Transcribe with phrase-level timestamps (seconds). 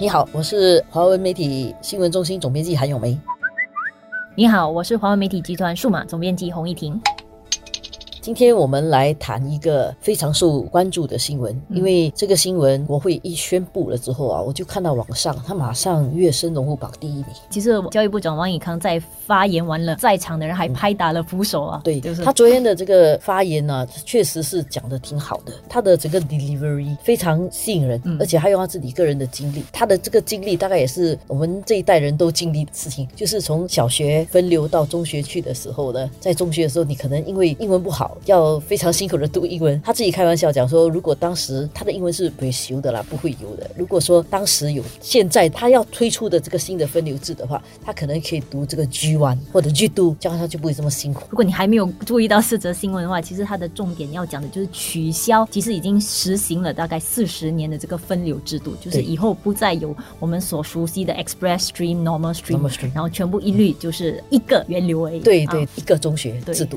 [0.00, 3.18] 你好，我是华为媒体新闻中心总编辑韩永梅。
[4.34, 6.98] 你好，我是华为媒体集团数码总编辑洪一婷。
[8.22, 17.26] 今天我们来谈一个非常受关注的新闻，因为这个新闻国会一宣布了之后啊，我就看到网上他马上跃升龙虎榜第一名。
[17.48, 21.80] 其实教育部长王以康在发言完了，在场的人还拍打了扶手啊。
[21.82, 38.09] 对，就是他昨天的这个发言呢，确实是讲的挺好的，他的整个 delivery 非常吸引人，而且还有他自己个人的经历，他的这个经历大概也是我们这一代人都经历的事情，就是从小学分流到中学去的时候呢，在中学的时候，你可能因为英文不好。
[38.26, 43.70] 要非常辛苦的读英文，他自己开玩笑讲说，如果当时他的英文是不会修的啦，不会游的。
[43.76, 51.24] 如果说当时有现在他要推出的这个新的分流制的话，他可能可以读这个 G one 或者 G two，这样他就不会这么辛苦。
[51.30, 65.20] 如果你还没有注意到四则新闻的话，其实它的重点要讲的就是取消，其实已经实行了大概四十年的这个分流制度，就是以后不再有我们所熟悉的 Express Stream、Normal Stream，然后全部一律就是一个源流而已。
[65.20, 66.76] 对对，一个中学制度。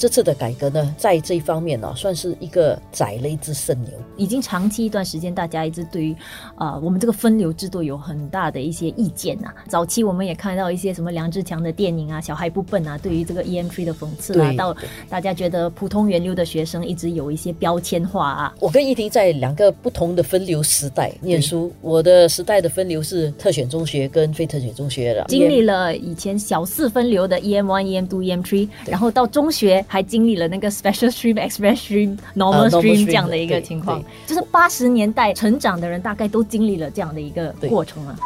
[0.00, 3.90] 这次的改革呢，在这一方面呢，算是一个宰了一只圣牛。
[4.16, 6.16] 已经长期一段时间，大家一直对于
[6.54, 9.52] 啊，我们这个分流制度有很大的一些意见呐。
[9.68, 14.74] 早期我们也看到一些什么梁志强的电影啊，《小孩不笨》啊，对于这个 EM3 的讽刺啊，到
[15.10, 18.54] 大家觉得普通源流的学生一直有一些标签化啊。
[18.58, 29.84] 我跟依婷在两个不同的分流时代念书，我的时代的分流是特选中学跟非特选中学的，经历了以前小四分流的 EM one、EM two、emtree 然后到中学。
[29.92, 38.16] 还经历了那个 special stream、express stream、normal stream 这样的一个情况，就是八十年代成长的人大概都经历了这样的一个过程了。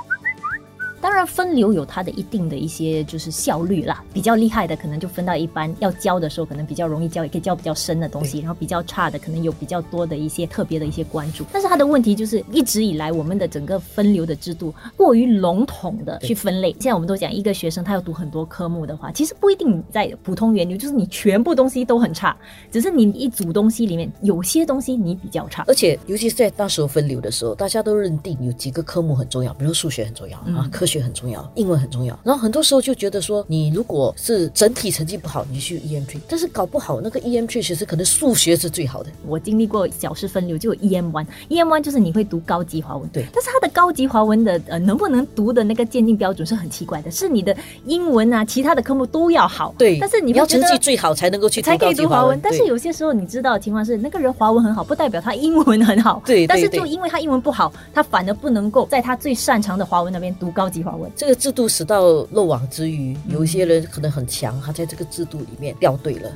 [1.04, 4.02] 当然，分流有它的一定的一些就是效率啦。
[4.10, 8.38] 比较厉害的可能就分到一般，要教的时候可能比较容易教，也可以教比较深的东西。
[8.38, 11.44] 然后比较差的可能有比较多的一些特别的一些关注。
[11.52, 16.72] 但是它的问题就是一直以来我们的整个分流的制度过于笼统的去分类。
[16.80, 22.34] 现在我们都讲一个学生他要读很多科目的话，其实不一定在普通源流，就是你全部东西都很差，
[22.72, 25.66] 只是你一组东西里面有些东西你比较差。
[25.68, 30.93] 而且尤其是在那时候分流的时候，大家都认定有几个科目很重要，比如数学很重要啊，科学。
[31.00, 32.18] 很重要，英文很重要。
[32.22, 39.10] 然后很多时候就觉得说，你如果是整体成绩不好，你去 EM Three，但是搞不好那个 EM Three 其实可能数学是最好的。
[39.26, 43.26] 我经历过小试分流，就有 EM One，EM One 就是你会读高级华文，对。
[43.32, 47.56] 但是它的高级华文的呃能不能读的那个鉴定标准是很奇怪的，是你的
[47.86, 49.98] 英文啊，其他的科目都要好，对。
[49.98, 52.38] 但是你要成绩最好才能够去才可以读华文。
[52.42, 56.46] 但是有些时候你知道的情况是，那个人华文很好，不代表他英文很好，对。
[56.46, 61.10] 但是就因为他英文不好，他反而不能够在他最擅长的华文那边读高级华文。
[61.16, 61.64] 这个制度。
[61.66, 66.30] 使到漏网之鱼，有一些人可能很强，他在这个制度里面掉队了。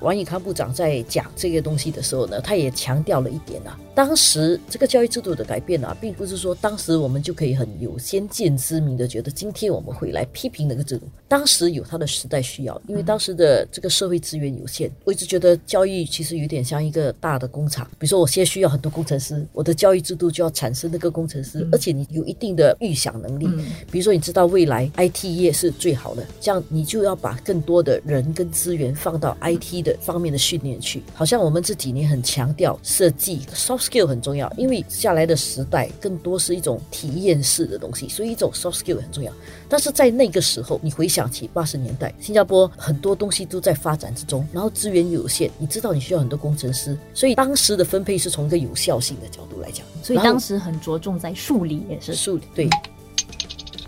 [0.00, 3.78] 王以康部长在讲这个东西的时候呢，他也强调了一点啊。
[3.94, 11.06] 当时这个教育制度的改变啊，并不是说当时我们就可以很有先见之明的觉得今天我们会来批评那个制度。
[11.26, 14.88] 当时有它的时代需要，因为当时的这个社会资源有限。
[15.04, 23.48] 我一直觉得教育其实有点像一个大的工厂，比如说我现在需要很多工程师，我的教育制度就要产生那个工程师，而且你有一定的预想能力。
[23.90, 31.02] 比如说你知道未来 IT 业是最好的，这样你就要把更多的人跟资源放到 IT 的方面的训练去。
[31.14, 33.88] 好像我们这几年很强调设计 soft。
[33.88, 39.32] skill 很重要，因为下来的时代更多是一种体验式的东西，所以一种 soft skill 很重要。
[39.66, 52.68] 但是在那个时候，你回想起八十年代，新加坡很多东西都在发展之中，然后资源有限，你知道你需要很多工程师，所以当时的分配是从一个有效性的角度来讲，所以当时很着重在数理也是数理对。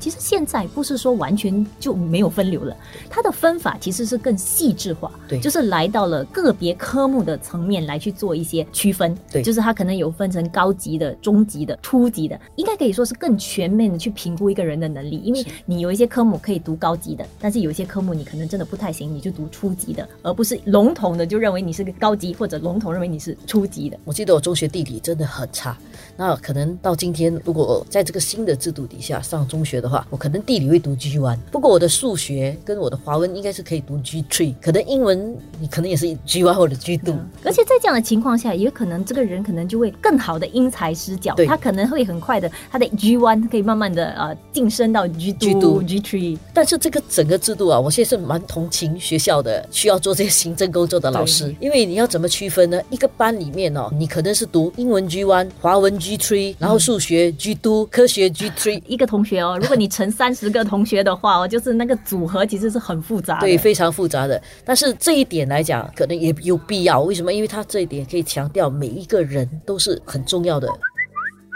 [0.00, 2.74] 其实现在不是说完全就没有分流了，
[3.10, 23.98] 它的分法其实是更细致化，对，就是来到了个别科目的层面来去做一些区分，对，就是它可能有分成高级的、中级的、初级的，应该可以说是更全面的去评估一个人的能力，因为你有一些科目可以读高级的，但是有一些科目你可能真的不太行，你就读初级的，而不是笼统的就认为你是个高级，或者笼统认为你是初级的。
[24.06, 25.76] 我记得我中学地理真的很差，
[26.16, 29.89] 那可能到今天如果在这个新的制度底下上中学的。
[29.90, 46.38] 话，我可能地理会读 G one，不过我的数学跟我的华文应该是可以读 G three，可能英文你可能也是 G one 或者 G two，而且在这样的情况下，也可能这个人可能就会更好的因材施教，他可能会很快的，他的 G one 可以慢慢的呃晋升到 G two、G three。
[46.54, 52.80] 但是这个整个制度啊，我现在是蛮同情学校的需要做这些行政工作的老师，因为你要怎么区分呢？
[52.90, 64.40] 一个班里面哦，你可能是读英文 G one、华文 G three，然后数学 G two、科学 G three，一个同学哦，如果你你乘三十个同学的话哦，就是那个组合其实是很复杂，对，非常复杂的。
[64.62, 67.00] 但是这一点来讲，可能也有必要。
[67.00, 67.32] 为什么？
[67.32, 70.68] 因为他这一点可以强调每一个人都是很重要的。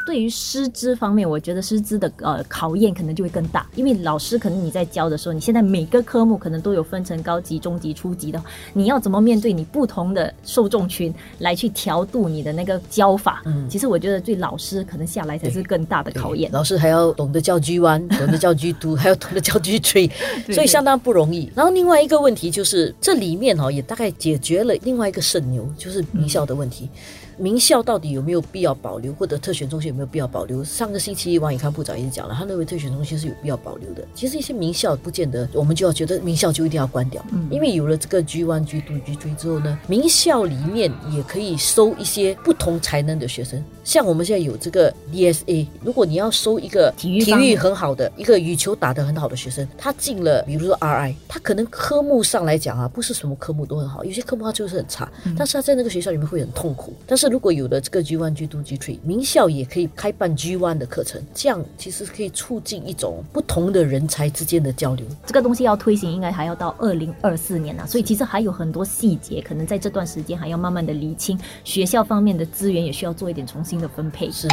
[0.04, 8.42] 对于师资方面，我觉得师资的呃考验可能就会更大，因为老师可能你在教的时候，你现在每个科目可能都有分成高级、中级、初级的，
[8.72, 13.42] 你要怎么面对你不同的受众群来去调度你的那个教法？
[13.46, 16.50] 嗯，其实我觉得对老师可能下来才是更大的考验。
[16.52, 20.10] 老师还要懂得教 G one，懂得教 G two，还要懂得教 G three，
[20.52, 21.50] 所以相当不容易。
[21.54, 26.90] 然后另外一个问题就是这里面哈也大概解决了另外一个肾牛，就是名校的问题。
[27.36, 30.62] 名校到底有没有必要保留，或者特选中心有没有必要保留？
[30.64, 34.04] 上个星期王以康部长也讲了，他认为特选中心是有必要保留的。
[34.14, 43.62] 其实一些名校不见得，我们就要觉得名校就一定要关掉，因为有了这个 G One、G Two、G Three 之后呢，名校里面也可以收一些不同才能的学生。
[43.84, 56.94] 像我们现在有这个 DSA，如果你要收一个体育体育很好的、一个羽球打得很好的学生，他进了，比如说 RI，他可能科目上来讲啊，不是什么科目都很好，有些科目他就是很差，但是他在那个学校里面会很痛苦。
[57.06, 65.04] 但是如果有了这个 G One、G Two、G Three，名校也可以开办 G One 的课程，这样其实可以促进一种不同的人才之间的交流。
[65.26, 71.38] 这个东西要推行，应该还要到二零二四年呢，所以其实还有很多细节，可能在这段时间还要慢慢的厘清。
[71.64, 74.30] 学校方面的资源也需要做一点重新的分配。
[74.30, 74.48] 是。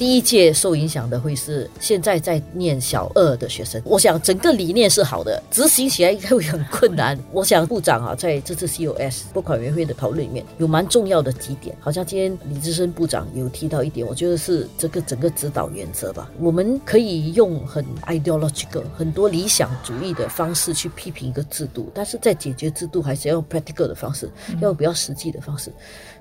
[0.00, 3.78] 第一届受影响的会是现在在念小二的学生。
[3.84, 7.18] 我想整个理念是好的，执行起来应该会很困难。
[7.32, 16.30] 我想部长啊，在这次 COS 拨款委员会的讨论里面有蛮重要的几点，好像今天李志深部长有提到一点，我觉得是这个整个指导原则吧。
[16.40, 24.30] 我们可以用很 ideological 很多理想主义的方式去批评一个制度，但是在解决制度还是要用 practical 的方式，
[24.62, 25.70] 要用比较实际的方式。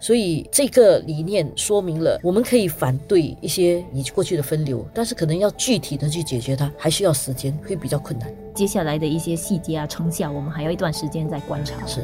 [0.01, 3.85] 所以这个理念说明了，我们可以反对一些。
[3.91, 8.29] 你过去的分流，但是可能要具体的去解决它，还需要时间，会比较困难。
[8.53, 11.85] 接下来的一些细节啊、成效，我们还要一段时间再观察。
[11.85, 12.03] 是。